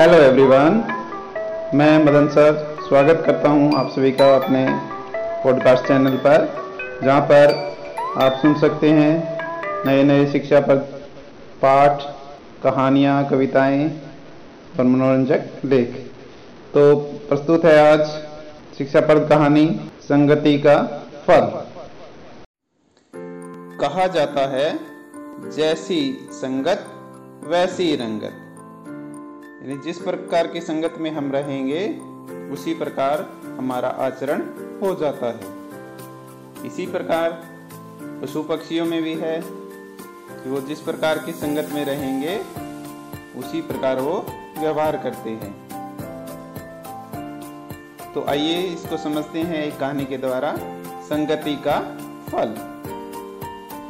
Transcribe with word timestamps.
Hello 0.00 0.14
everyone 0.14 0.74
मैं 1.74 2.04
Madan 2.04 2.28
sir 2.28 2.76
स्वागत 2.88 3.22
करता 3.26 3.48
हूँ 3.48 3.74
आप 3.74 3.88
सभी 3.90 4.12
का 4.12 4.36
अपने 4.36 4.66
पॉडकास्ट 5.44 5.84
चैनल 5.84 6.16
पर, 6.16 6.44
जहाँ 7.04 7.20
पर 7.20 7.54
आप 8.22 8.32
सुन 8.32 8.54
सकते 8.54 8.90
हैं 8.90 9.38
नए 9.86 10.02
नए 10.02 10.26
शिक्षा 10.32 10.60
पर 10.60 10.76
पाठ, 11.62 12.02
कहानियाँ, 12.62 13.28
कविताएँ 13.28 13.88
और 14.78 14.84
मनोरंजक 14.84 15.64
लेख। 15.64 16.12
तो 16.74 16.94
प्रस्तुत 17.28 17.64
है 17.64 17.92
आज 17.92 18.06
शिक्षा 18.78 19.00
पर 19.00 19.26
कहानी 19.28 19.90
संगति 20.00 20.58
का 20.58 20.82
फल। 21.26 21.50
कहा 23.80 24.06
जाता 24.06 24.48
है, 24.48 24.78
जैसी 25.50 26.28
संगत, 26.32 26.86
वैसी 27.44 27.96
रंगत। 27.96 28.42
यानी 29.62 29.76
जिस 29.78 29.98
प्रकार 29.98 30.46
की 30.46 30.60
संगत 30.60 30.94
में 30.98 31.10
हम 31.10 31.32
रहेंगे, 31.32 31.98
उसी 32.52 32.74
प्रकार 32.74 33.30
हमारा 33.44 33.88
आचरण 33.88 34.40
हो 34.82 34.94
जाता 34.94 35.26
है। 35.26 35.40
इसी 36.66 36.86
प्रकार 36.86 37.44
पशु 38.02 38.42
पक्षियों 38.42 38.86
में 38.86 39.02
भी 39.02 39.14
है 39.14 39.42
कि 40.30 40.50
वो 40.50 40.60
जिस 40.60 40.80
प्रकार 40.80 41.18
की 41.18 41.32
संगत 41.32 41.68
में 41.72 41.84
रहेंगे, 41.84 42.38
उसी 43.38 43.60
प्रकार 43.60 44.00
वो 44.00 44.26
व्यवहार 44.58 44.96
करते 44.96 45.30
हैं। 45.30 45.66
तो 48.14 48.24
आइए 48.24 48.62
इसको 48.62 48.96
समझते 48.96 49.38
हैं 49.38 49.64
एक 49.64 49.78
कहानी 49.78 50.04
के 50.04 50.18
द्वारा, 50.18 50.54
संगति 50.86 51.56
का 51.56 51.80
फल। 52.28 52.48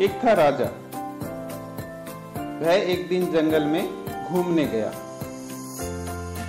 एक 0.00 0.10
था 0.24 0.32
राजा। 0.32 0.70
वह 2.66 2.72
एक 2.72 3.08
दिन 3.08 3.32
जंगल 3.32 3.64
में 3.64 4.04
घूमने 4.24 4.64
गया। 4.64 5.03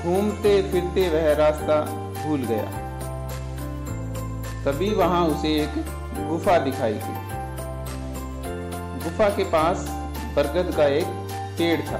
घूमते 0.05 0.51
फिरते 0.61 1.07
वह 1.09 1.33
रास्ता 1.33 1.81
भूल 2.15 2.41
गया। 2.45 2.65
तभी 4.65 4.89
वहाँ 4.93 5.23
उसे 5.25 5.53
एक 5.61 5.73
गुफा 6.27 6.57
दिखाई 6.59 6.93
दी। 6.95 7.15
गुफा 9.03 9.29
के 9.29 9.43
पास 9.51 9.85
बरगद 10.35 10.73
का 10.77 10.85
एक 10.93 11.07
पेड़ 11.57 11.81
था, 11.81 11.99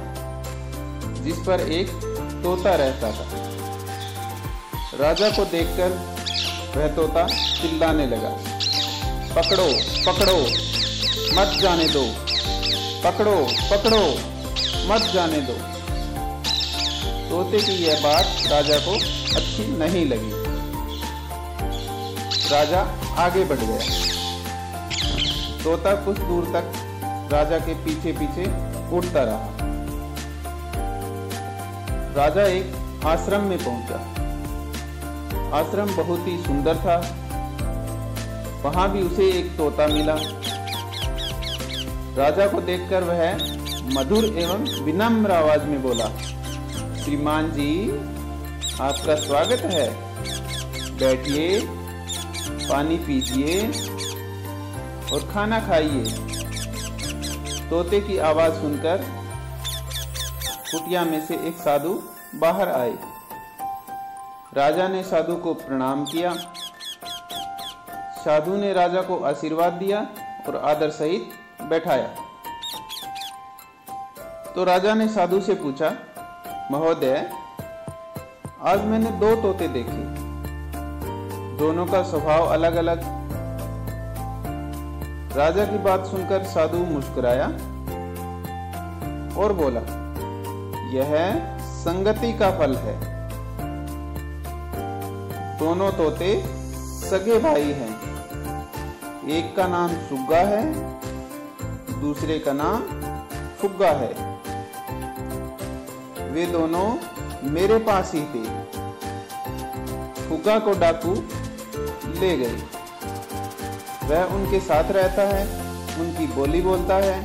जिस 1.22 1.38
पर 1.38 1.60
एक 1.72 1.90
तोता 2.42 2.74
रहता 2.74 3.10
था। 3.10 3.26
राजा 5.00 5.30
को 5.30 5.44
देखकर 5.44 5.90
वह 6.76 6.88
तोता 6.96 7.26
चिल्लाने 7.28 8.06
लगा, 8.06 8.32
पकड़ो 9.36 9.68
पकड़ो, 10.06 10.38
मत 11.36 11.58
जाने 11.60 11.88
दो। 11.88 12.04
पकड़ो 13.04 13.36
पकड़ो, 13.70 14.04
मत 14.88 15.10
जाने 15.14 15.40
दो। 15.40 15.56
तोते 17.28 17.58
की 17.58 17.72
यह 17.72 18.00
बात 18.02 18.26
राजा 18.52 18.78
को 18.78 18.92
अच्छी 19.36 19.76
नहीं 19.78 20.06
लगी। 20.06 20.30
राजा 22.50 22.80
आगे 23.18 23.44
बढ़ 23.44 23.56
गया। 23.56 23.78
तोता 25.64 25.94
कुछ 25.94 26.18
दूर 26.18 26.44
तक 26.44 26.72
राजा 27.32 27.58
के 27.58 27.74
पीछे 27.74 28.12
पीछे 28.12 28.44
उड़ता 28.96 29.22
रहा। 29.22 29.48
राजा 32.16 32.42
एक 32.42 33.02
आश्रम 33.06 33.40
में 33.40 33.58
पहुँचा। 33.58 33.96
आश्रम 35.56 35.96
बहुत 35.96 36.28
ही 36.28 36.44
सुंदर 36.44 36.76
था। 36.76 36.96
वहाँ 38.64 38.90
भी 38.92 39.02
उसे 39.02 39.28
एक 39.28 39.56
तोता 39.56 39.86
मिला। 39.86 40.16
राजा 42.18 42.46
को 42.46 42.60
देखकर 42.60 43.04
वह 43.04 43.34
मधुर 43.94 44.24
एवं 44.24 44.84
विनम्र 44.84 45.30
आवाज़ 45.32 45.62
में 45.62 45.82
बोला 45.82 46.04
श्रीमान 47.06 47.52
जी, 47.52 47.90
आपका 48.80 49.14
स्वागत 49.14 49.58
है। 49.58 49.90
बैठिए, 50.98 51.60
पानी 52.68 52.96
पीजिए 52.96 53.68
और 55.12 55.30
खाना 55.34 55.60
खाइए। 55.60 56.04
तोते 57.70 58.00
की 58.00 58.18
आवाज़ 58.18 58.54
सुनकर 58.54 59.04
कुटिया 60.72 61.04
में 61.04 61.26
से 61.26 61.34
एक 61.34 61.56
साधु 61.56 62.02
बाहर 62.34 62.68
आए। 62.68 62.98
राजा 64.54 64.88
ने 64.88 65.02
साधु 65.02 65.36
को 65.36 65.54
प्रणाम 65.54 66.04
किया। 66.04 66.34
साधु 68.24 68.56
ने 68.56 68.72
राजा 68.72 69.02
को 69.02 69.18
आशीर्वाद 69.24 69.72
दिया 69.72 70.06
और 70.48 70.56
आदर 70.56 70.90
सहित 70.90 71.30
बैठाया। 71.62 72.08
तो 74.54 74.64
राजा 74.64 74.94
ने 74.94 75.08
साधु 75.08 75.40
से 75.40 75.54
पूछा 75.54 75.96
महोदय, 76.72 77.30
आज 78.62 78.84
मैंने 78.84 79.10
दो 79.10 79.34
तोते 79.36 79.66
देखे। 79.68 80.04
दोनों 81.56 81.86
का 81.86 82.02
स्वभाव 82.02 82.46
अलग 82.46 82.74
अलग 82.74 83.02
राजा 85.36 85.64
की 85.64 85.78
बात 85.78 86.06
सुनकर 86.06 86.44
साधु 86.44 86.78
मुस्कुराया 86.78 87.46
और 89.36 89.52
बोला, 89.52 89.80
यह 90.90 91.14
संगति 91.62 92.32
का 92.32 92.50
फल 92.58 92.76
है। 92.76 92.98
दोनों 95.58 95.92
तोते 95.92 96.42
सगे 97.00 97.38
भाई 97.38 97.72
हैं। 97.72 97.94
एक 99.28 99.56
का 99.56 99.66
नाम 99.68 99.88
सुग्गा 99.88 100.40
है, 100.46 100.62
दूसरे 102.00 102.38
का 102.38 102.52
नाम 102.52 102.82
फुग्गा 103.56 103.90
है। 103.90 104.35
वे 106.36 106.46
दोनों 106.46 106.86
मेरे 107.50 107.78
पास 107.78 108.10
ही 108.14 108.20
थे। 108.20 108.42
फुगा 110.22 110.58
को 110.58 110.72
डाकू 110.72 111.12
ले 112.20 112.36
गए। 112.36 112.56
वह 114.04 114.24
उनके 114.24 114.60
साथ 114.60 114.90
रहता 114.90 115.22
है, 115.22 115.44
उनकी 116.00 116.26
बोली 116.26 116.60
बोलता 116.62 116.96
है। 116.96 117.16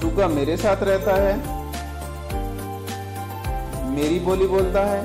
सुगा 0.00 0.28
मेरे 0.28 0.56
साथ 0.56 0.82
रहता 0.82 1.14
है, 1.16 1.34
मेरी 3.90 4.18
बोली 4.20 4.46
बोलता 4.46 4.80
है। 4.80 5.00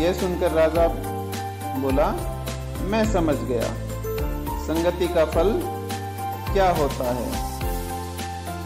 यह 0.00 0.12
सुनकर 0.12 0.52
राजा 0.52 0.86
बोला, 1.80 2.06
मैं 2.82 3.04
समझ 3.12 3.36
गया। 3.36 3.72
संगति 4.62 5.08
का 5.08 5.24
फल 5.24 5.50
क्या 6.52 6.70
होता 6.70 7.10
है? 7.14 7.26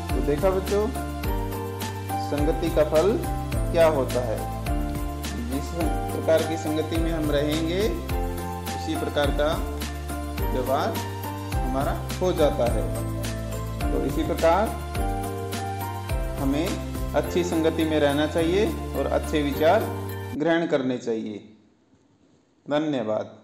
तो 0.08 0.26
देखा 0.26 0.50
बच्चों 0.50 1.11
संगति 2.32 2.70
का 2.70 2.84
फल 2.84 3.18
क्या 3.72 3.86
होता 3.86 4.20
है? 4.20 4.64
जिस 5.50 5.64
प्रकार 6.16 6.42
की 6.42 6.56
संगति 6.56 6.96
में 6.96 7.12
हम 7.12 7.30
रहेंगे, 7.30 7.88
उसी 8.76 8.96
प्रकार 8.96 9.30
का 9.30 9.78
व्यवहार 10.52 10.94
हमारा 11.56 12.18
हो 12.20 12.32
जाता 12.32 12.72
है। 12.72 13.12
तो 13.92 14.06
इसी 14.06 14.24
प्रकार 14.24 14.68
हमें 16.38 16.68
अच्छी 17.14 17.44
संगति 17.44 17.84
में 17.84 18.00
रहना 18.00 18.26
चाहिए 18.26 18.66
और 18.66 19.06
अच्छे 19.06 19.42
विचार 19.42 19.82
ग्रहण 20.36 20.66
करने 20.66 20.98
चाहिए। 20.98 21.56
धन्यवाद। 22.70 23.41